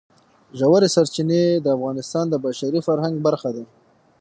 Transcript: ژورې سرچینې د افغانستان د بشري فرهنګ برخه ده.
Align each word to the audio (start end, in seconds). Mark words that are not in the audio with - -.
ژورې 0.59 0.87
سرچینې 0.95 1.43
د 1.55 1.67
افغانستان 1.77 2.25
د 2.29 2.35
بشري 2.45 2.79
فرهنګ 2.87 3.15
برخه 3.25 3.49
ده. 3.55 3.63